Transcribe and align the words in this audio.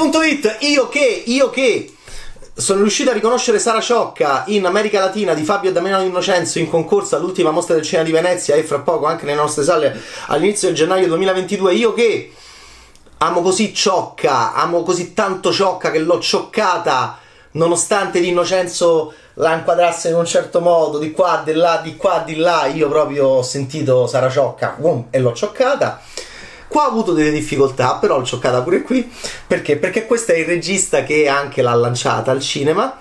News.it, 0.00 0.56
io 0.60 0.88
che, 0.88 1.24
io 1.26 1.50
che 1.50 1.94
sono 2.54 2.80
riuscito 2.80 3.10
a 3.10 3.12
riconoscere 3.12 3.58
Sara 3.58 3.82
Ciocca 3.82 4.44
in 4.46 4.64
America 4.64 4.98
Latina 4.98 5.34
di 5.34 5.44
Fabio 5.44 5.72
Damiano 5.72 6.02
Innocenzo 6.02 6.58
in 6.58 6.70
concorso 6.70 7.16
all'ultima 7.16 7.50
mostra 7.50 7.74
del 7.74 7.84
cinema 7.84 8.06
di 8.06 8.12
Venezia 8.12 8.54
e 8.54 8.62
fra 8.62 8.78
poco 8.78 9.04
anche 9.04 9.26
nelle 9.26 9.36
nostre 9.36 9.62
sale 9.62 10.00
all'inizio 10.28 10.68
del 10.68 10.76
gennaio 10.78 11.06
2022. 11.06 11.74
Io 11.74 11.92
che 11.92 12.32
amo 13.18 13.42
così 13.42 13.74
Ciocca, 13.74 14.54
amo 14.54 14.82
così 14.82 15.12
tanto 15.12 15.52
Ciocca 15.52 15.90
che 15.90 15.98
l'ho 15.98 16.18
cioccata 16.18 17.18
nonostante 17.52 18.20
di 18.20 18.28
Innocenzo 18.28 19.12
la 19.34 19.54
inquadrasse 19.54 20.08
in 20.08 20.14
un 20.14 20.24
certo 20.24 20.60
modo, 20.60 20.96
di 20.96 21.10
qua, 21.10 21.42
di 21.44 21.52
là, 21.52 21.78
di 21.82 21.96
qua, 21.96 22.22
di 22.24 22.36
là, 22.36 22.64
io 22.66 22.88
proprio 22.88 23.26
ho 23.26 23.42
sentito 23.42 24.06
Sara 24.06 24.30
Ciocca 24.30 24.76
boom, 24.78 25.08
e 25.10 25.18
l'ho 25.18 25.34
cioccata. 25.34 26.00
Qua 26.70 26.84
ho 26.84 26.88
avuto 26.90 27.14
delle 27.14 27.32
difficoltà, 27.32 27.96
però 27.96 28.16
l'ho 28.16 28.24
cioccata 28.24 28.62
pure 28.62 28.82
qui. 28.82 29.10
Perché? 29.44 29.76
Perché 29.76 30.06
questo 30.06 30.30
è 30.30 30.36
il 30.36 30.44
regista 30.44 31.02
che 31.02 31.26
anche 31.26 31.62
l'ha 31.62 31.74
lanciata 31.74 32.30
al 32.30 32.40
cinema. 32.40 32.96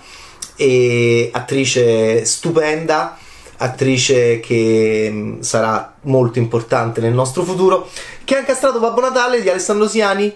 E 0.56 1.30
attrice 1.32 2.26
stupenda, 2.26 3.16
attrice 3.58 4.40
che 4.40 5.10
mm, 5.12 5.42
sarà 5.42 5.94
molto 6.02 6.40
importante 6.40 7.00
nel 7.00 7.14
nostro 7.14 7.44
futuro. 7.44 7.88
Che 8.24 8.36
ha 8.36 8.40
incastrato 8.40 8.80
Babbo 8.80 9.02
Natale 9.02 9.40
di 9.40 9.50
Alessandro 9.50 9.88
Siani. 9.88 10.36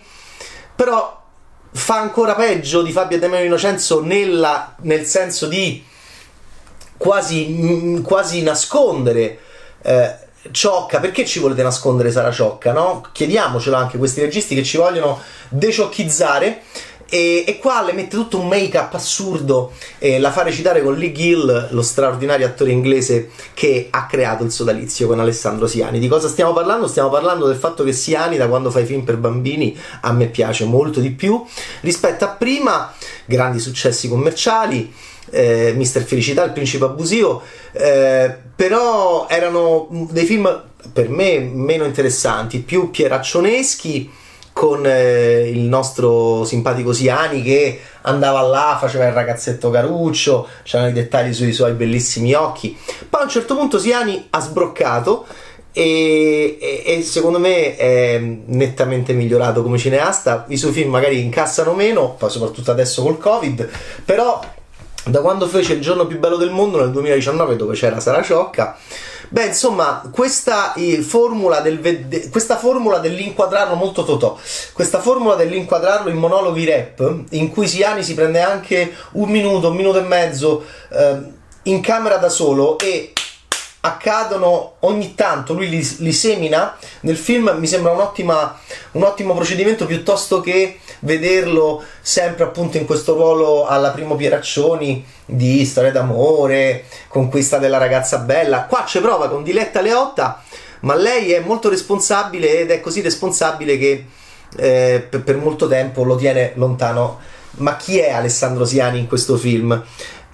Però 0.75 1.23
fa 1.71 1.99
ancora 1.99 2.35
peggio 2.35 2.83
di 2.83 2.91
Fabio 2.91 3.17
Damiano 3.17 3.45
Innocenzo 3.45 4.03
nella, 4.03 4.75
nel 4.81 5.07
senso 5.07 5.47
di 5.47 5.83
quasi, 6.97 7.47
mm, 7.49 8.01
quasi 8.03 8.43
nascondere 8.43 9.39
eh, 9.81 10.22
Ciocca, 10.51 10.99
perché 10.99 11.25
ci 11.25 11.39
volete 11.39 11.63
nascondere 11.63 12.11
Sara 12.11 12.31
Ciocca? 12.31 12.73
No? 12.73 13.05
Chiediamocelo 13.11 13.75
anche 13.75 13.97
questi 13.97 14.21
registi 14.21 14.55
che 14.55 14.63
ci 14.63 14.77
vogliono 14.77 15.19
deciocchizzare. 15.49 16.61
E, 17.09 17.43
e, 17.45 17.59
qua 17.59 17.83
le 17.83 17.93
mette 17.93 18.17
tutto 18.17 18.39
un 18.39 18.47
make-up 18.47 18.91
assurdo 18.95 19.73
e 19.99 20.17
la 20.17 20.31
fa 20.31 20.41
recitare 20.41 20.81
con 20.81 20.95
Lee 20.95 21.11
Gill, 21.11 21.67
lo 21.69 21.83
straordinario 21.83 22.47
attore 22.47 22.71
inglese 22.71 23.29
che 23.53 23.87
ha 23.91 24.07
creato 24.07 24.43
il 24.43 24.51
sodalizio 24.51 25.05
con 25.05 25.19
Alessandro 25.19 25.67
Siani. 25.67 25.99
Di 25.99 26.07
cosa 26.07 26.27
stiamo 26.27 26.53
parlando? 26.53 26.87
Stiamo 26.87 27.09
parlando 27.09 27.45
del 27.45 27.55
fatto 27.55 27.83
che 27.83 27.93
Siani, 27.93 28.35
da 28.35 28.47
quando 28.47 28.71
fa 28.71 28.79
i 28.79 28.85
film 28.85 29.03
per 29.03 29.17
bambini, 29.17 29.77
a 30.01 30.11
me 30.11 30.25
piace 30.25 30.65
molto 30.65 30.99
di 30.99 31.11
più 31.11 31.45
rispetto 31.81 32.25
a 32.25 32.29
prima, 32.29 32.91
grandi 33.25 33.59
successi 33.59 34.07
commerciali 34.07 34.93
eh, 35.29 35.73
Mister 35.75 36.03
Felicità, 36.03 36.43
Il 36.43 36.51
Principe 36.51 36.85
Abusivo, 36.85 37.41
eh, 37.71 38.35
però 38.55 39.27
erano 39.29 40.07
dei 40.11 40.25
film 40.25 40.63
per 40.91 41.09
me 41.09 41.39
meno 41.39 41.85
interessanti, 41.85 42.59
più 42.59 42.91
pieraccioneschi 42.91 44.11
con 44.51 44.85
eh, 44.85 45.49
il 45.49 45.61
nostro 45.61 46.45
simpatico 46.45 46.93
Siani 46.93 47.41
che 47.41 47.79
andava 48.01 48.41
là, 48.41 48.77
faceva 48.79 49.07
il 49.07 49.13
ragazzetto 49.13 49.71
caruccio, 49.71 50.47
c'erano 50.61 50.89
i 50.89 50.93
dettagli 50.93 51.33
sui 51.33 51.53
suoi 51.53 51.73
bellissimi 51.73 52.33
occhi. 52.33 52.77
Poi 53.09 53.21
a 53.21 53.23
un 53.23 53.29
certo 53.29 53.55
punto 53.55 53.79
Siani 53.79 54.27
ha 54.29 54.39
sbroccato 54.39 55.25
e, 55.73 56.57
e, 56.61 56.83
e, 56.85 57.01
secondo 57.01 57.39
me 57.39 57.75
è 57.75 58.19
nettamente 58.19 59.11
migliorato 59.13 59.63
come 59.63 59.77
cineasta. 59.77 60.45
I 60.47 60.57
suoi 60.57 60.71
film 60.71 60.91
magari 60.91 61.19
incassano 61.19 61.73
meno, 61.73 62.15
soprattutto 62.27 62.71
adesso 62.71 63.01
col 63.01 63.17
Covid, 63.17 63.69
però 64.05 64.39
da 65.05 65.19
quando 65.19 65.47
fece 65.47 65.73
il 65.73 65.81
giorno 65.81 66.07
più 66.07 66.19
bello 66.19 66.37
del 66.37 66.51
mondo 66.51 66.79
nel 66.79 66.91
2019 66.91 67.55
dove 67.57 67.75
c'era 67.75 67.99
Sara 67.99 68.21
Ciocca 68.21 68.77
beh 69.27 69.47
insomma 69.47 70.09
questa, 70.09 70.73
formula, 71.01 71.59
del, 71.59 72.29
questa 72.31 72.57
formula 72.57 72.99
dell'inquadrarlo 72.99 73.75
molto 73.75 74.05
totò 74.05 74.37
questa 74.71 74.99
formula 74.99 75.35
dell'inquadrarlo 75.35 76.09
in 76.09 76.17
monologhi 76.17 76.65
rap 76.65 77.23
in 77.31 77.49
cui 77.49 77.67
Siani 77.67 78.01
si 78.01 78.13
prende 78.13 78.41
anche 78.41 78.93
un 79.13 79.29
minuto 79.29 79.69
un 79.69 79.75
minuto 79.75 79.97
e 79.97 80.03
mezzo 80.03 80.63
eh, 80.89 81.17
in 81.63 81.81
camera 81.81 82.17
da 82.17 82.29
solo 82.29 82.77
e 82.79 83.11
accadono 83.85 84.75
ogni 84.79 85.13
tanto, 85.13 85.53
lui 85.53 85.67
li, 85.67 85.95
li, 85.99 86.13
semina 86.13 86.77
nel 87.01 87.17
film, 87.17 87.53
mi 87.59 87.67
sembra 87.67 87.91
un, 87.91 87.99
ottimo 89.03 89.33
procedimento 89.33 89.85
piuttosto 89.85 90.39
che 90.39 90.79
vederlo 90.99 91.83
sempre 91.99 92.45
appunto 92.45 92.77
in 92.77 92.85
questo 92.85 93.13
ruolo 93.13 93.65
alla 93.65 93.91
primo 93.91 94.15
Pieraccioni 94.15 95.05
di 95.25 95.65
storia 95.65 95.91
d'amore, 95.91 96.85
conquista 97.09 97.57
della 97.57 97.77
ragazza 97.77 98.19
bella. 98.19 98.63
Qua 98.63 98.83
c'è 98.85 99.01
prova 99.01 99.27
con 99.27 99.43
Diletta 99.43 99.81
Leotta, 99.81 100.41
ma 100.81 100.95
lei 100.95 101.33
è 101.33 101.41
molto 101.41 101.67
responsabile 101.67 102.59
ed 102.59 102.71
è 102.71 102.79
così 102.79 103.01
responsabile 103.01 103.77
che 103.77 104.05
eh, 104.55 105.07
per 105.09 105.35
molto 105.35 105.67
tempo 105.67 106.03
lo 106.05 106.15
tiene 106.15 106.53
lontano. 106.55 107.19
Ma 107.55 107.75
chi 107.75 107.99
è 107.99 108.11
Alessandro 108.11 108.63
Siani 108.63 108.97
in 108.99 109.07
questo 109.07 109.35
film? 109.35 109.83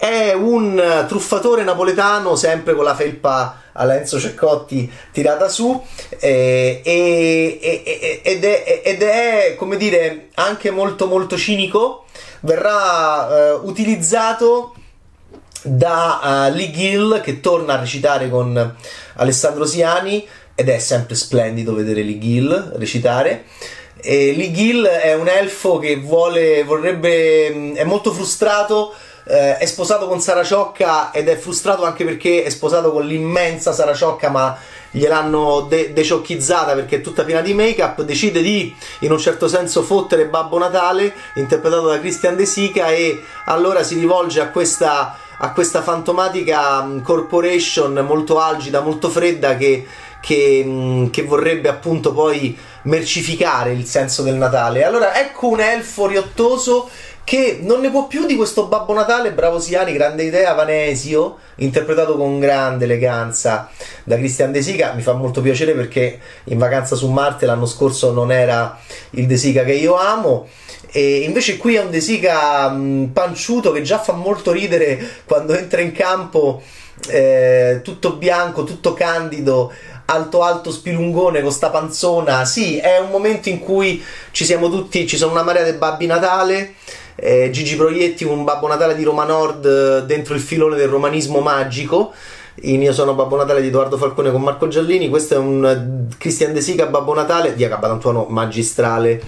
È 0.00 0.32
un 0.32 1.04
truffatore 1.06 1.62
napoletano, 1.62 2.34
sempre 2.34 2.74
con 2.74 2.84
la 2.84 2.94
felpa 2.94 3.64
a 3.72 3.84
Lenzo 3.84 4.18
Ceccotti 4.18 4.90
tirata 5.12 5.46
su, 5.50 5.78
eh, 6.18 6.80
e, 6.82 8.20
ed, 8.22 8.42
è, 8.42 8.80
ed, 8.82 9.02
è, 9.02 9.56
come 9.58 9.76
dire, 9.76 10.28
anche 10.36 10.70
molto 10.70 11.06
molto 11.06 11.36
cinico. 11.36 12.06
Verrà 12.40 13.28
eh, 13.28 13.52
utilizzato 13.52 14.74
da 15.62 16.48
uh, 16.48 16.54
Lee 16.54 16.70
Gill 16.70 17.20
che 17.20 17.40
torna 17.40 17.74
a 17.74 17.80
recitare 17.80 18.30
con 18.30 18.76
Alessandro 19.16 19.66
Siani 19.66 20.26
ed 20.54 20.70
è 20.70 20.78
sempre 20.78 21.14
splendido 21.14 21.74
vedere 21.74 22.02
Lee 22.02 22.18
Gill 22.18 22.78
recitare. 22.78 23.44
E 24.00 24.32
Lee 24.34 24.50
Gill 24.50 24.86
è 24.86 25.12
un 25.12 25.28
elfo 25.28 25.78
che 25.78 25.96
vuole, 25.96 26.64
vorrebbe, 26.64 27.74
è 27.74 27.84
molto 27.84 28.12
frustrato 28.12 28.94
eh, 29.30 29.58
è 29.58 29.66
sposato 29.66 30.08
con 30.08 30.20
Sara 30.20 30.42
Ciocca 30.42 31.12
ed 31.12 31.28
è 31.28 31.36
frustrato 31.36 31.84
anche 31.84 32.04
perché 32.04 32.42
è 32.42 32.48
sposato 32.50 32.90
con 32.90 33.06
l'immensa 33.06 33.72
Sara 33.72 33.94
Ciocca, 33.94 34.28
ma 34.28 34.58
gliel'hanno 34.90 35.66
de- 35.68 35.92
deciocchizzata 35.92 36.74
perché 36.74 36.96
è 36.96 37.00
tutta 37.00 37.22
piena 37.22 37.40
di 37.40 37.54
make-up. 37.54 38.02
Decide 38.02 38.42
di, 38.42 38.74
in 39.00 39.12
un 39.12 39.18
certo 39.18 39.46
senso, 39.46 39.82
fottere 39.82 40.26
Babbo 40.26 40.58
Natale, 40.58 41.14
interpretato 41.34 41.86
da 41.86 42.00
Christian 42.00 42.34
De 42.34 42.44
Sica, 42.44 42.88
e 42.88 43.22
allora 43.44 43.84
si 43.84 43.94
rivolge 43.94 44.40
a 44.40 44.48
questa, 44.48 45.16
a 45.38 45.52
questa 45.52 45.82
fantomatica 45.82 46.82
mm, 46.82 47.00
corporation 47.02 47.92
molto 48.04 48.40
algida, 48.40 48.80
molto 48.80 49.08
fredda 49.08 49.56
che, 49.56 49.86
che, 50.20 50.62
mm, 50.66 51.06
che 51.10 51.22
vorrebbe 51.22 51.68
appunto 51.68 52.12
poi 52.12 52.58
mercificare 52.82 53.72
il 53.72 53.84
senso 53.84 54.22
del 54.22 54.34
Natale. 54.34 54.84
Allora 54.84 55.16
ecco 55.20 55.48
un 55.48 55.60
elfo 55.60 56.06
riottoso 56.06 56.88
che 57.30 57.60
non 57.62 57.80
ne 57.80 57.90
può 57.90 58.08
più 58.08 58.26
di 58.26 58.34
questo 58.34 58.66
Babbo 58.66 58.92
Natale, 58.92 59.30
bravo 59.30 59.60
Siani, 59.60 59.92
grande 59.92 60.24
idea, 60.24 60.52
Vanesio, 60.52 61.36
interpretato 61.58 62.16
con 62.16 62.40
grande 62.40 62.86
eleganza 62.86 63.70
da 64.02 64.16
Christian 64.16 64.50
De 64.50 64.60
Sica. 64.62 64.94
Mi 64.94 65.02
fa 65.02 65.12
molto 65.12 65.40
piacere 65.40 65.74
perché 65.74 66.18
in 66.46 66.58
vacanza 66.58 66.96
su 66.96 67.08
Marte 67.08 67.46
l'anno 67.46 67.66
scorso 67.66 68.10
non 68.10 68.32
era 68.32 68.76
il 69.10 69.28
De 69.28 69.36
Sica 69.36 69.62
che 69.62 69.74
io 69.74 69.94
amo. 69.96 70.48
E 70.90 71.18
invece 71.18 71.56
qui 71.56 71.76
è 71.76 71.80
un 71.80 71.92
De 71.92 72.00
Sica 72.00 72.68
mh, 72.68 73.10
panciuto 73.12 73.70
che 73.70 73.82
già 73.82 74.00
fa 74.00 74.12
molto 74.12 74.50
ridere 74.50 74.98
quando 75.24 75.54
entra 75.54 75.80
in 75.82 75.92
campo 75.92 76.60
eh, 77.08 77.78
tutto 77.84 78.14
bianco, 78.14 78.64
tutto 78.64 78.92
candido, 78.92 79.72
alto 80.06 80.42
alto 80.42 80.72
spilungone 80.72 81.42
con 81.42 81.52
sta 81.52 81.70
panzona. 81.70 82.44
Sì, 82.44 82.78
è 82.78 82.98
un 82.98 83.10
momento 83.10 83.48
in 83.48 83.60
cui 83.60 84.02
ci 84.32 84.44
siamo 84.44 84.68
tutti, 84.68 85.06
ci 85.06 85.16
sono 85.16 85.30
una 85.30 85.44
marea 85.44 85.62
di 85.62 85.78
Babbi 85.78 86.06
Natale 86.06 86.74
eh, 87.16 87.50
Gigi 87.50 87.76
Proietti, 87.76 88.24
un 88.24 88.44
Babbo 88.44 88.66
Natale 88.66 88.94
di 88.94 89.04
Roma 89.04 89.24
Nord 89.24 89.64
eh, 89.64 90.06
dentro 90.06 90.34
il 90.34 90.40
filone 90.40 90.76
del 90.76 90.88
romanismo 90.88 91.40
magico. 91.40 92.12
In 92.62 92.82
Io 92.82 92.92
sono 92.92 93.14
Babbo 93.14 93.36
Natale 93.36 93.60
di 93.60 93.68
Edoardo 93.68 93.96
Falcone 93.96 94.30
con 94.30 94.42
Marco 94.42 94.68
Giallini. 94.68 95.08
Questo 95.08 95.34
è 95.34 95.38
un 95.38 95.64
eh, 95.64 96.16
Christian 96.18 96.52
De 96.52 96.60
Sica 96.60 96.86
Babbo 96.86 97.14
Natale 97.14 97.54
di 97.54 97.64
Acabatantuano 97.64 98.26
magistrale. 98.28 99.22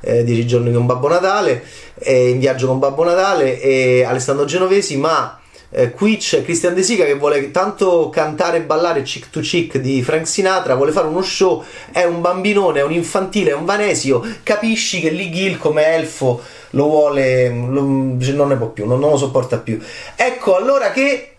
Eh, 0.00 0.22
10 0.22 0.46
giorni 0.46 0.70
con 0.70 0.84
Babbo 0.84 1.08
Natale, 1.08 1.64
eh, 1.94 2.28
in 2.28 2.38
viaggio 2.38 2.66
con 2.66 2.78
Babbo 2.78 3.04
Natale 3.04 3.58
e 3.58 4.04
Alessandro 4.04 4.44
Genovesi, 4.44 4.98
ma 4.98 5.38
eh, 5.76 5.90
qui 5.90 6.18
c'è 6.18 6.44
Christian 6.44 6.72
De 6.72 6.84
Sica 6.84 7.04
che 7.04 7.14
vuole 7.14 7.50
tanto 7.50 8.08
cantare 8.08 8.58
e 8.58 8.62
ballare 8.62 9.02
Chick 9.02 9.28
to 9.28 9.40
Chick 9.40 9.78
di 9.78 10.04
Frank 10.04 10.24
Sinatra, 10.24 10.76
vuole 10.76 10.92
fare 10.92 11.08
uno 11.08 11.20
show, 11.20 11.64
è 11.90 12.04
un 12.04 12.20
bambinone, 12.20 12.78
è 12.78 12.84
un 12.84 12.92
infantile, 12.92 13.50
è 13.50 13.54
un 13.54 13.64
vanesio, 13.64 14.24
capisci 14.44 15.00
che 15.00 15.10
Lee 15.10 15.30
Gill 15.30 15.58
come 15.58 15.84
elfo 15.84 16.40
lo 16.70 16.84
vuole, 16.84 17.48
lo, 17.48 17.80
non 17.82 18.48
ne 18.48 18.56
può 18.56 18.68
più, 18.68 18.86
non, 18.86 19.00
non 19.00 19.10
lo 19.10 19.16
sopporta 19.16 19.58
più. 19.58 19.80
Ecco 20.14 20.54
allora 20.54 20.92
che 20.92 21.34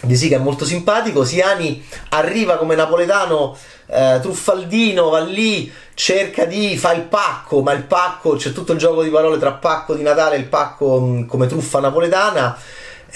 De 0.00 0.14
Sica 0.14 0.36
è 0.36 0.40
molto 0.40 0.64
simpatico, 0.64 1.22
Siani 1.22 1.84
arriva 2.10 2.56
come 2.56 2.74
napoletano 2.74 3.54
eh, 3.86 4.18
truffaldino, 4.22 5.10
va 5.10 5.20
lì, 5.20 5.70
cerca 5.92 6.46
di 6.46 6.78
fa 6.78 6.94
il 6.94 7.02
pacco, 7.02 7.60
ma 7.60 7.72
il 7.72 7.84
pacco 7.84 8.36
c'è 8.36 8.52
tutto 8.52 8.72
il 8.72 8.78
gioco 8.78 9.02
di 9.02 9.10
parole 9.10 9.38
tra 9.38 9.52
pacco 9.52 9.94
di 9.94 10.02
Natale 10.02 10.36
e 10.36 10.38
il 10.38 10.46
pacco 10.46 11.00
mh, 11.00 11.18
mm, 11.18 11.26
come 11.26 11.46
truffa 11.46 11.80
napoletana. 11.80 12.56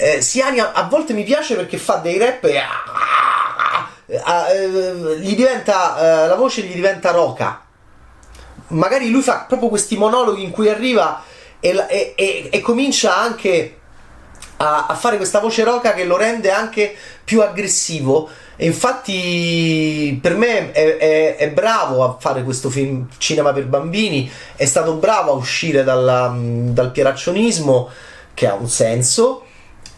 Eh, 0.01 0.21
Siani 0.21 0.59
a, 0.59 0.71
a, 0.71 0.83
volte 0.83 1.11
mi 1.11 1.25
piace 1.25 1.55
perché 1.57 1.77
fa 1.77 1.95
dei 1.95 2.17
rap 2.17 2.45
e 2.45 2.57
ah, 2.57 3.89
ah, 4.23 4.49
eh, 4.49 5.17
gli 5.19 5.35
diventa, 5.35 6.23
eh, 6.23 6.27
la 6.29 6.35
voce 6.35 6.61
gli 6.61 6.73
diventa 6.73 7.11
roca. 7.11 7.65
Magari 8.67 9.09
lui 9.09 9.21
fa 9.21 9.43
proprio 9.45 9.67
questi 9.67 9.97
monologhi 9.97 10.41
in 10.41 10.51
cui 10.51 10.69
arriva 10.69 11.21
e, 11.59 11.85
e, 11.89 12.13
e, 12.15 12.49
e 12.49 12.61
comincia 12.61 13.17
anche 13.17 13.77
a, 14.55 14.85
a, 14.85 14.95
fare 14.95 15.17
questa 15.17 15.41
voce 15.41 15.65
roca 15.65 15.93
che 15.93 16.05
lo 16.05 16.15
rende 16.15 16.49
anche 16.49 16.95
più 17.25 17.41
aggressivo. 17.41 18.29
E 18.55 18.67
infatti, 18.67 20.17
per 20.21 20.37
me 20.37 20.71
è, 20.71 20.95
è, 20.95 21.35
è, 21.35 21.49
bravo 21.49 22.05
a 22.05 22.15
fare 22.17 22.43
questo 22.43 22.69
film 22.69 23.09
cinema 23.17 23.51
per 23.51 23.65
bambini. 23.65 24.31
È 24.55 24.63
stato 24.63 24.93
bravo 24.93 25.31
a 25.31 25.35
uscire 25.35 25.83
dalla, 25.83 26.33
dal 26.37 26.91
pieraccionismo, 26.91 27.89
che 28.33 28.47
ha 28.47 28.53
un 28.53 28.69
senso 28.69 29.43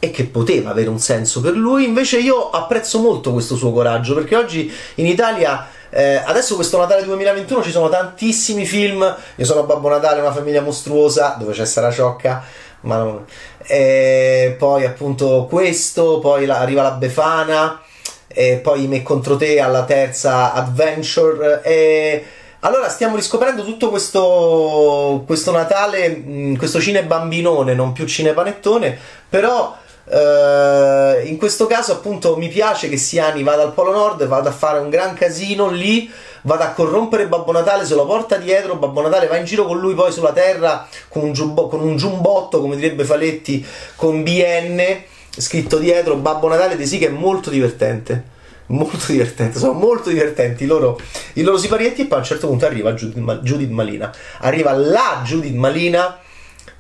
e 0.04 0.10
che 0.10 0.26
poteva 0.26 0.72
avere 0.72 0.90
un 0.90 1.00
senso 1.00 1.42
per 1.42 1.54
lui. 1.54 1.86
Invece, 1.86 2.18
io 2.20 2.50
apprezzo 2.50 3.00
molto 3.00 3.32
questo 3.32 3.56
suo 3.56 3.72
coraggio 3.72 4.16
perché 4.16 4.36
oggi 4.36 4.74
in 4.96 5.06
Italia 5.06 5.68
eh, 5.94 6.16
adesso 6.26 6.56
questo 6.56 6.78
Natale 6.78 7.04
2021 7.04 7.62
ci 7.62 7.70
sono 7.70 7.90
tantissimi 7.90 8.66
film. 8.66 9.16
Io 9.36 9.46
sono 9.46 9.64
Babbo 9.64 9.90
Natale, 9.90 10.22
una 10.22 10.32
famiglia 10.32 10.62
mostruosa, 10.62 11.36
dove 11.38 11.54
c'è 11.54 11.66
Sara 11.66 11.92
Ciocca. 11.92 12.44
Ma 12.82 12.98
non... 12.98 13.26
eh, 13.68 14.56
poi 14.58 14.86
appunto 14.86 15.46
questo, 15.50 16.18
poi 16.20 16.46
la, 16.46 16.60
arriva 16.60 16.82
la 16.82 16.92
Befana, 16.92 17.80
e 18.28 18.56
poi 18.56 18.88
me 18.88 19.04
contro 19.04 19.36
te 19.36 19.60
alla 19.60 19.84
terza 19.84 20.54
Adventure. 20.54 21.62
E 21.62 22.26
allora 22.62 22.88
stiamo 22.90 23.18
riscoprendo 23.18 23.64
tutto 23.66 23.90
questo, 23.90 25.24
questo 25.26 25.52
Natale, 25.52 26.56
questo 26.58 26.80
cine 26.80 27.04
bambinone, 27.04 27.74
non 27.74 27.92
più 27.92 28.06
cine 28.06 28.32
panettone, 28.32 28.98
però 29.28 29.78
Uh, 30.12 31.26
in 31.26 31.38
questo 31.38 31.68
caso, 31.68 31.94
appunto, 31.94 32.36
mi 32.36 32.50
piace 32.50 32.90
che 32.90 32.98
Siani 32.98 33.44
vada 33.44 33.64
al 33.64 33.72
Polo 33.72 33.94
Nord, 33.94 34.28
vada 34.28 34.50
a 34.50 34.52
fare 34.52 34.80
un 34.80 34.90
gran 34.90 35.14
casino 35.14 35.70
lì, 35.70 36.12
vada 36.42 36.66
a 36.66 36.74
corrompere 36.74 37.28
Babbo 37.28 37.54
Natale, 37.54 37.86
se 37.86 37.96
lo 37.96 38.06
porta 38.06 38.36
dietro. 38.36 38.76
Babbo 38.76 39.02
Natale 39.02 39.28
va 39.28 39.38
in 39.38 39.46
giro 39.46 39.66
con 39.66 39.80
lui 39.80 39.94
poi 39.94 40.12
sulla 40.12 40.34
terra 40.34 40.86
con 41.08 41.24
un, 41.24 41.32
giubbo, 41.32 41.70
con 41.70 41.80
un 41.80 41.96
giumbotto, 41.96 42.60
come 42.60 42.76
direbbe 42.76 43.06
Faletti, 43.06 43.66
con 43.96 44.22
BN 44.22 44.82
scritto 45.30 45.78
dietro. 45.78 46.18
Babbo 46.18 46.50
Natale 46.50 46.76
di 46.76 46.86
sì 46.86 46.98
che 46.98 47.08
è 47.08 47.12
molto 47.12 47.50
divertente. 47.50 48.40
Molto 48.72 49.12
divertente, 49.12 49.60
sono 49.60 49.74
molto 49.74 50.10
divertenti 50.10 50.66
loro, 50.66 50.98
i 51.34 51.42
loro 51.42 51.58
siparietti. 51.58 52.02
E 52.02 52.06
poi 52.06 52.18
a 52.18 52.22
un 52.22 52.26
certo 52.26 52.48
punto 52.48 52.66
arriva 52.66 52.94
Judith 52.94 53.70
Malina. 53.70 54.14
Arriva 54.40 54.74
la 54.74 55.22
Judith 55.24 55.56
Malina 55.56 56.20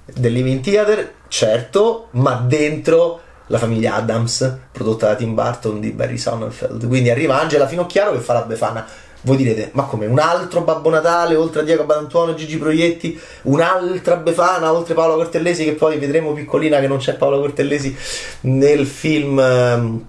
del 0.06 0.34
Living 0.34 0.62
Theater, 0.62 1.14
certo, 1.28 2.08
ma 2.12 2.44
dentro 2.46 3.22
la 3.48 3.58
famiglia 3.58 3.96
Adams, 3.96 4.58
prodotta 4.72 5.08
da 5.08 5.16
Tim 5.16 5.34
Burton 5.34 5.80
di 5.80 5.92
Barry 5.92 6.18
Sonnenfeld. 6.18 6.88
Quindi 6.88 7.10
arriva 7.10 7.40
Angela 7.40 7.68
Finocchiaro 7.68 8.14
che 8.14 8.20
fa 8.20 8.34
la 8.34 8.44
Befana. 8.44 8.86
Voi 9.24 9.38
direte, 9.38 9.70
ma 9.74 9.84
come 9.84 10.08
un 10.08 10.18
altro 10.18 10.62
Babbo 10.62 10.90
Natale 10.90 11.36
oltre 11.36 11.62
a 11.62 11.64
Diego 11.64 11.84
Badantuono 11.84 12.32
e 12.32 12.36
Gigi 12.36 12.58
Proietti, 12.58 13.20
un'altra 13.44 14.16
Befana 14.16 14.74
oltre 14.74 14.96
Paolo 14.96 15.16
Cortellesi, 15.16 15.64
che 15.64 15.74
poi 15.74 16.00
vedremo 16.00 16.34
piccolina 16.34 16.80
che 16.80 16.88
non 16.88 16.98
c'è 16.98 17.16
Paolo 17.16 17.40
Cortellesi 17.40 17.96
nel 18.42 18.88
film. 18.88 19.40
Ehm, 19.40 20.06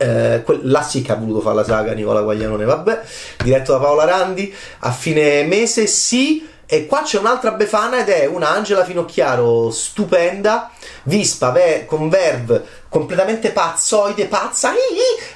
eh, 0.00 0.44
là 0.62 0.82
sì 0.82 1.02
che 1.02 1.10
ha 1.10 1.16
voluto 1.16 1.40
fare 1.40 1.56
la 1.56 1.64
saga 1.64 1.92
Nicola 1.92 2.22
Guaglianone, 2.22 2.64
vabbè, 2.64 3.00
diretto 3.42 3.72
da 3.72 3.78
Paola 3.78 4.04
Randi. 4.04 4.54
A 4.80 4.92
fine 4.92 5.42
mese 5.42 5.88
sì 5.88 6.46
e 6.70 6.84
qua 6.84 7.00
c'è 7.00 7.18
un'altra 7.18 7.52
Befana 7.52 8.00
ed 8.00 8.10
è 8.10 8.26
una 8.26 8.50
Angela 8.50 8.84
Finocchiaro 8.84 9.70
stupenda, 9.70 10.70
vispa, 11.04 11.50
ve- 11.50 11.86
con 11.86 12.10
verve 12.10 12.62
completamente 12.88 13.50
pazzoide, 13.50 14.26
pazza. 14.26 14.72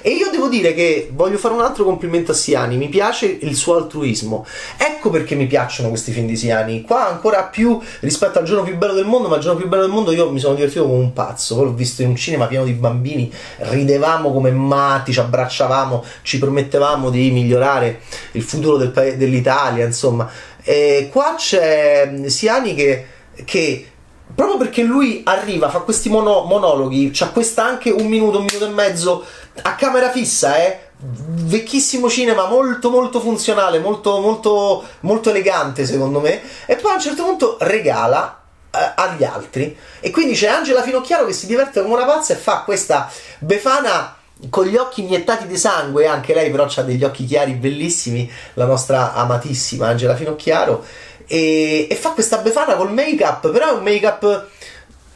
E 0.01 0.09
io 0.09 0.29
devo 0.29 0.47
dire 0.47 0.73
che 0.73 1.09
voglio 1.13 1.37
fare 1.37 1.53
un 1.53 1.61
altro 1.61 1.83
complimento 1.83 2.31
a 2.31 2.35
Siani, 2.35 2.77
mi 2.77 2.89
piace 2.89 3.25
il 3.25 3.55
suo 3.55 3.75
altruismo. 3.77 4.45
Ecco 4.77 5.09
perché 5.09 5.35
mi 5.35 5.47
piacciono 5.47 5.89
questi 5.89 6.11
film 6.11 6.27
di 6.27 6.35
Siani. 6.35 6.81
Qua 6.81 7.07
ancora 7.07 7.43
più 7.43 7.79
rispetto 8.01 8.39
al 8.39 8.45
giorno 8.45 8.63
più 8.63 8.77
bello 8.77 8.93
del 8.93 9.05
mondo, 9.05 9.27
ma 9.27 9.35
il 9.35 9.41
giorno 9.41 9.59
più 9.59 9.67
bello 9.67 9.83
del 9.83 9.91
mondo 9.91 10.11
io 10.11 10.31
mi 10.31 10.39
sono 10.39 10.55
divertito 10.55 10.85
come 10.85 10.97
un 10.97 11.13
pazzo. 11.13 11.55
Poi 11.55 11.65
l'ho 11.65 11.73
visto 11.73 12.01
in 12.01 12.09
un 12.09 12.15
cinema 12.15 12.47
pieno 12.47 12.65
di 12.65 12.73
bambini, 12.73 13.31
ridevamo 13.57 14.31
come 14.31 14.51
matti, 14.51 15.13
ci 15.13 15.19
abbracciavamo, 15.19 16.03
ci 16.21 16.39
promettevamo 16.39 17.09
di 17.09 17.31
migliorare 17.31 18.01
il 18.31 18.43
futuro 18.43 18.77
del 18.77 18.89
pa- 18.89 19.11
dell'Italia, 19.11 19.85
insomma 19.85 20.29
e 20.65 21.09
qua 21.11 21.35
c'è 21.37 22.23
Siani 22.27 22.73
che, 22.73 23.05
che 23.43 23.87
proprio 24.35 24.57
perché 24.57 24.81
lui 24.83 25.21
arriva, 25.25 25.69
fa 25.69 25.79
questi 25.79 26.09
mono, 26.09 26.43
monologhi, 26.43 27.11
c'ha 27.13 27.29
questa 27.29 27.63
anche 27.63 27.89
un 27.89 28.07
minuto, 28.07 28.39
un 28.39 28.45
minuto 28.45 28.65
e 28.65 28.69
mezzo 28.69 29.23
a 29.61 29.75
camera 29.75 30.09
fissa, 30.09 30.57
eh? 30.57 30.79
Vecchissimo 31.05 32.09
cinema, 32.09 32.47
molto 32.47 32.89
molto 32.89 33.19
funzionale, 33.19 33.79
molto 33.79 34.19
molto 34.19 34.83
molto 35.01 35.29
elegante 35.29 35.85
secondo 35.85 36.19
me. 36.21 36.41
E 36.65 36.75
poi 36.77 36.91
a 36.91 36.95
un 36.95 37.01
certo 37.01 37.23
punto 37.23 37.57
regala 37.59 38.41
eh, 38.71 38.91
agli 38.95 39.23
altri. 39.23 39.75
E 39.99 40.09
quindi 40.11 40.33
c'è 40.33 40.47
Angela 40.47 40.81
Finocchiaro 40.81 41.25
che 41.25 41.33
si 41.33 41.45
diverte 41.45 41.81
come 41.81 41.95
una 41.95 42.05
pazza 42.05 42.33
e 42.33 42.37
fa 42.37 42.61
questa 42.61 43.11
befana 43.39 44.15
con 44.49 44.65
gli 44.65 44.75
occhi 44.75 45.01
iniettati 45.01 45.47
di 45.47 45.57
sangue, 45.57 46.07
anche 46.07 46.33
lei 46.33 46.49
però 46.49 46.67
ha 46.73 46.81
degli 46.81 47.03
occhi 47.03 47.25
chiari 47.25 47.53
bellissimi, 47.53 48.29
la 48.55 48.65
nostra 48.65 49.13
amatissima 49.13 49.87
Angela 49.87 50.15
Finocchiaro, 50.15 50.83
e, 51.27 51.87
e 51.89 51.95
fa 51.95 52.09
questa 52.11 52.37
befana 52.37 52.75
col 52.75 52.91
make 52.91 53.23
up, 53.23 53.51
però 53.51 53.69
è 53.69 53.73
un 53.73 53.83
make 53.83 54.05
up... 54.05 54.47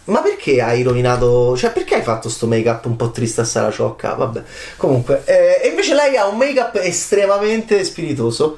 Ma 0.06 0.22
perché 0.22 0.62
hai 0.62 0.84
rovinato? 0.84 1.58
Cioè, 1.58 1.72
perché 1.72 1.96
hai 1.96 2.02
fatto 2.02 2.30
sto 2.30 2.48
make 2.48 2.70
up 2.70 2.86
un 2.86 2.96
po' 2.96 3.12
triste 3.12 3.42
a 3.42 3.44
Sara 3.44 3.70
Ciocca? 3.70 4.14
Vabbè, 4.14 4.42
comunque. 4.78 5.24
Eh, 5.26 5.68
invece 5.68 5.94
lei 5.94 6.16
ha 6.16 6.28
un 6.28 6.38
make 6.38 6.58
up 6.62 6.76
estremamente 6.82 7.84
spiritoso. 7.84 8.58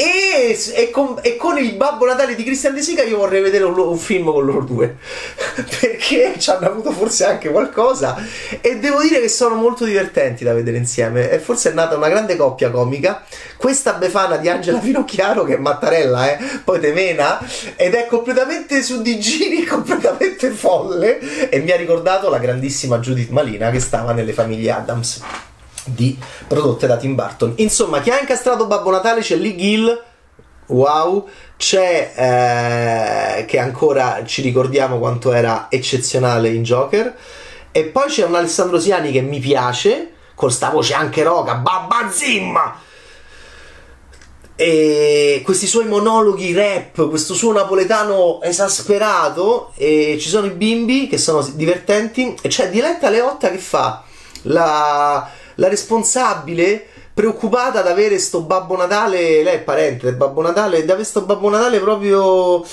E, 0.00 0.58
e, 0.76 0.90
con, 0.90 1.18
e, 1.20 1.36
con, 1.36 1.58
il 1.58 1.74
Babbo 1.74 2.06
Natale 2.06 2.34
di 2.34 2.42
Christian 2.42 2.72
De 2.72 2.80
Sica 2.80 3.02
io 3.02 3.18
vorrei 3.18 3.42
vedere 3.42 3.64
un, 3.64 3.78
un, 3.78 3.98
film 3.98 4.32
con 4.32 4.46
loro 4.46 4.62
due. 4.62 4.96
Perché 5.78 6.36
ci 6.38 6.48
hanno 6.48 6.68
avuto 6.68 6.90
forse 6.90 7.26
anche 7.26 7.50
qualcosa. 7.50 8.16
E 8.62 8.78
devo 8.78 9.02
dire 9.02 9.20
che 9.20 9.28
sono 9.28 9.56
molto 9.56 9.84
divertenti 9.84 10.42
da 10.42 10.54
vedere 10.54 10.78
insieme. 10.78 11.30
E 11.30 11.38
forse 11.38 11.72
è 11.72 11.74
nata 11.74 11.98
una 11.98 12.08
grande 12.08 12.36
coppia 12.36 12.70
comica. 12.70 13.22
Questa 13.58 13.92
Befana 13.92 14.38
di 14.38 14.48
Angela 14.48 14.80
Finocchiaro 14.80 15.44
che 15.44 15.56
è 15.56 15.58
Mattarella 15.58 16.32
eh, 16.32 16.38
poi 16.64 16.80
Temena 16.80 17.38
ed 17.76 17.92
è 17.92 18.06
completamente 18.06 18.82
su 18.82 19.02
di 19.02 19.20
giri 19.20 19.64
completamente 19.68 20.48
folle. 20.48 21.50
E 21.50 21.58
mi 21.58 21.72
ha 21.72 21.76
ricordato 21.76 22.30
la 22.30 22.38
grandissima 22.38 23.00
Judith 23.00 23.28
Malina 23.28 23.70
che 23.70 23.80
stava 23.80 24.12
nelle 24.12 24.32
famiglie 24.32 24.70
Adams 24.70 25.20
di, 25.84 26.18
prodotte 26.46 26.86
da 26.86 26.96
Tim 26.96 27.14
Burton. 27.14 27.54
Insomma, 27.56 28.00
chi 28.00 28.10
ha 28.10 28.20
incastrato 28.20 28.66
Babbo 28.66 28.90
Natale 28.90 29.20
c'è 29.20 29.36
Lee 29.36 29.56
Gill, 29.56 30.02
wow, 30.66 31.28
c'è 31.56 32.12
eh, 32.16 33.44
che 33.44 33.58
ancora 33.58 34.22
ci 34.24 34.42
ricordiamo 34.42 34.98
quanto 34.98 35.32
era 35.32 35.66
eccezionale 35.68 36.48
in 36.50 36.62
Joker, 36.62 37.16
e 37.72 37.84
poi 37.84 38.08
c'è 38.08 38.24
un 38.24 38.34
Alessandro 38.34 38.78
Siani 38.78 39.12
che 39.12 39.20
mi 39.20 39.38
piace, 39.38 40.12
con 40.34 40.50
sta 40.50 40.70
voce 40.70 40.94
anche 40.94 41.22
roca, 41.22 41.54
Babba 41.54 42.10
Zimma! 42.10 42.82
E 44.54 45.40
questi 45.42 45.66
suoi 45.66 45.86
monologhi 45.86 46.52
rap, 46.52 47.08
questo 47.08 47.32
suo 47.32 47.50
napoletano 47.52 48.42
esasperato, 48.42 49.72
e 49.74 50.18
ci 50.20 50.28
sono 50.28 50.46
i 50.46 50.50
bimbi 50.50 51.08
che 51.08 51.16
sono 51.16 51.40
divertenti, 51.54 52.36
e 52.42 52.48
c'è 52.48 52.68
Diletta 52.68 53.08
Leotta 53.08 53.50
che 53.50 53.56
fa 53.56 54.04
la 54.42 55.30
la 55.60 55.68
responsabile 55.68 56.84
preoccupata 57.12 57.80
ad 57.80 57.86
avere 57.86 58.18
sto 58.18 58.40
Babbo 58.40 58.76
Natale, 58.76 59.42
lei 59.42 59.56
è 59.56 59.60
parente 59.60 60.06
del 60.06 60.16
Babbo 60.16 60.40
Natale, 60.40 60.82
di 60.82 60.90
avere 60.90 61.04
sto 61.04 61.20
Babbo 61.22 61.50
Natale 61.50 61.78
proprio 61.78 62.64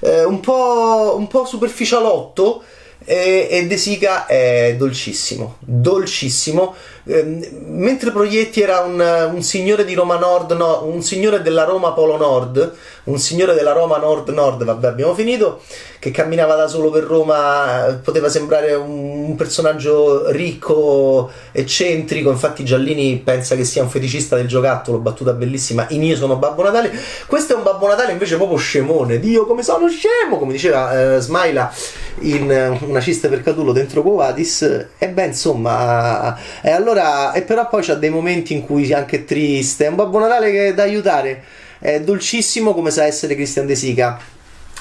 eh, 0.00 0.24
un, 0.24 0.38
po', 0.38 1.16
un 1.18 1.26
po' 1.26 1.44
superficialotto 1.44 2.62
e, 3.04 3.48
e 3.50 3.66
De 3.66 3.76
Sica 3.76 4.26
è 4.26 4.76
dolcissimo, 4.78 5.56
dolcissimo. 5.58 6.74
Eh, 7.10 7.50
mentre 7.66 8.12
Proietti 8.12 8.60
era 8.60 8.80
un, 8.80 9.00
un, 9.32 9.42
signore 9.42 9.84
di 9.84 9.94
Roma 9.94 10.16
Nord, 10.16 10.52
no, 10.52 10.84
un 10.84 11.02
signore 11.02 11.42
della 11.42 11.64
Roma 11.64 11.90
Polo 11.90 12.16
Nord, 12.16 12.72
un 13.04 13.18
signore 13.18 13.54
della 13.54 13.72
Roma 13.72 13.96
Nord 13.96 14.28
Nord, 14.28 14.62
vabbè 14.62 14.86
abbiamo 14.86 15.14
finito, 15.14 15.60
che 15.98 16.12
camminava 16.12 16.54
da 16.54 16.68
solo 16.68 16.90
per 16.90 17.02
Roma, 17.02 18.00
poteva 18.02 18.28
sembrare 18.28 18.74
un, 18.74 19.24
un 19.30 19.34
personaggio 19.34 20.30
ricco, 20.30 21.30
eccentrico, 21.50 22.30
infatti 22.30 22.64
Giallini 22.64 23.20
pensa 23.24 23.56
che 23.56 23.64
sia 23.64 23.82
un 23.82 23.90
feticista 23.90 24.36
del 24.36 24.46
giocattolo, 24.46 24.98
battuta 24.98 25.32
bellissima, 25.32 25.86
in 25.90 26.04
Io 26.04 26.14
sono 26.16 26.36
Babbo 26.36 26.62
Natale, 26.62 26.92
questo 27.26 27.54
è 27.54 27.56
un 27.56 27.64
Babbo 27.64 27.88
Natale 27.88 28.12
invece 28.12 28.36
proprio 28.36 28.56
scemone, 28.56 29.18
Dio 29.18 29.46
come 29.46 29.64
sono 29.64 29.88
scemo, 29.88 30.38
come 30.38 30.52
diceva 30.52 31.16
eh, 31.16 31.20
Smaila 31.20 31.72
in 32.20 32.78
Una 32.86 33.00
cista 33.00 33.28
per 33.28 33.42
Catulo 33.42 33.72
dentro 33.72 34.02
Covadis, 34.02 34.86
e 34.96 35.08
beh 35.08 35.24
insomma, 35.24 36.36
e 36.62 36.70
allora, 36.70 36.99
e 37.34 37.42
però 37.42 37.68
poi 37.68 37.82
c'ha 37.82 37.94
dei 37.94 38.10
momenti 38.10 38.52
in 38.52 38.64
cui 38.64 38.92
anche 38.92 39.24
triste, 39.24 39.86
è 39.86 39.88
un 39.88 39.96
Babbo 39.96 40.18
Natale 40.18 40.50
che 40.50 40.68
è 40.68 40.74
da 40.74 40.82
aiutare, 40.82 41.42
è 41.78 42.00
dolcissimo 42.00 42.74
come 42.74 42.90
sa 42.90 43.04
essere 43.04 43.34
Christian 43.34 43.66
De 43.66 43.74
Sica 43.74 44.18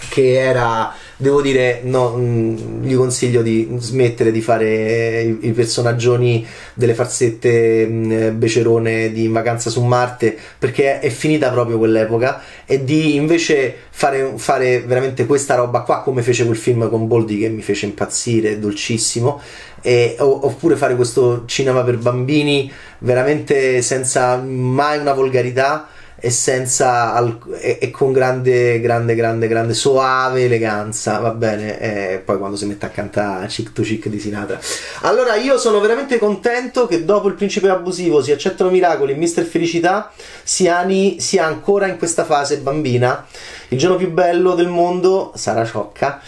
che 0.08 0.40
era 0.40 0.94
devo 1.22 1.42
dire, 1.42 1.82
no, 1.84 2.16
mh, 2.16 2.82
gli 2.82 2.96
consiglio 2.96 3.42
di 3.42 3.68
smettere 3.80 4.32
di 4.32 4.42
fare 4.42 5.22
i, 5.22 5.38
i 5.48 5.52
personaggioni 5.52 6.48
delle 6.74 6.94
farsette 6.94 7.86
mh, 7.86 8.38
becerone 8.38 9.12
di 9.12 9.26
In 9.26 9.34
vacanza 9.34 9.70
su 9.70 9.84
Marte 9.84 10.38
perché 10.58 11.00
è 11.00 11.10
finita 11.10 11.50
proprio 11.52 11.78
quell'epoca 11.78 12.42
e 12.66 12.86
di 12.86 13.16
invece 13.16 13.76
fare, 13.90 14.32
fare 14.38 14.80
veramente 14.80 15.26
questa 15.26 15.56
roba 15.56 15.82
qua 15.82 16.04
come 16.04 16.22
fece 16.22 16.46
quel 16.46 16.56
film 16.56 16.88
con 16.90 17.06
Boldi 17.06 17.38
che 17.38 17.50
mi 17.50 17.62
fece 17.62 17.86
impazzire, 17.86 18.58
dolcissimo 18.58 19.42
e, 19.82 20.16
oppure 20.20 20.78
fare 20.78 20.96
questo 20.96 21.44
cinema 21.48 21.84
per 21.84 21.98
bambini 21.98 22.72
veramente 23.00 23.82
senza 23.82 24.38
mai 24.38 25.00
una 25.00 25.14
volgarità 25.14 25.90
e 26.22 26.30
senza 26.30 27.18
e, 27.60 27.78
e, 27.80 27.92
con 27.92 28.12
grande 28.12 28.80
grande 28.80 29.16
grande 29.16 29.48
grande 29.48 29.74
soave 29.74 30.44
eleganza 30.44 31.18
va 31.20 31.32
bene 31.32 31.80
e 31.80 32.18
poi 32.18 32.38
quando 32.38 32.58
si 32.58 32.66
mette 32.66 32.86
a 32.86 32.90
cantare 32.90 33.48
Chick 33.48 33.72
to 33.72 33.82
Chick 33.82 34.08
di 34.08 34.20
Sinatra. 34.20 34.60
Allora 35.02 35.36
io 35.36 35.58
sono 35.58 35.80
veramente 35.80 36.18
contento 36.18 36.88
che 36.88 37.06
dopo 37.06 37.28
il 37.28 37.36
principe 37.36 37.70
abusivo 37.70 38.22
si 38.22 38.32
accettano 38.32 38.70
miracoli 38.70 39.16
Mister 39.16 39.46
Felicità 39.46 40.12
Siani 40.44 41.20
sia 41.20 41.46
ancora 41.46 41.88
in 41.88 41.98
questa 41.98 42.26
fase 42.26 42.58
bambina. 42.58 43.26
Il 43.70 43.78
giorno 43.78 43.96
più 43.96 44.12
bello 44.12 44.56
del 44.56 44.68
mondo 44.68 45.32
Sara 45.36 45.66
Ciocca 45.66 46.22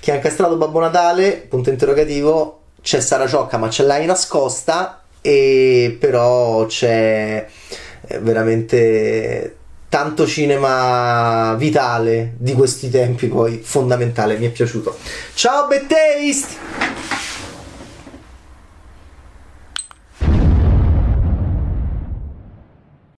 che 0.00 0.10
ha 0.10 0.16
incastrato 0.16 0.56
Babbo 0.56 0.80
Natale 0.80 1.46
punto 1.48 1.70
interrogativo 1.70 2.60
c'è 2.82 3.00
Sara 3.00 3.26
Ciocca 3.26 3.56
ma 3.56 3.70
ce 3.70 3.84
l'hai 3.84 4.04
nascosta? 4.04 5.02
E 5.20 5.96
però 6.00 6.66
c'è 6.66 7.46
veramente 8.20 9.56
tanto 9.88 10.26
cinema 10.26 11.54
vitale 11.58 12.32
di 12.38 12.54
questi 12.54 12.88
tempi 12.88 13.26
poi 13.26 13.60
fondamentale 13.62 14.38
mi 14.38 14.46
è 14.46 14.50
piaciuto. 14.50 14.96
Ciao 15.34 15.66
Bad 15.66 15.86
Taste 15.86 16.71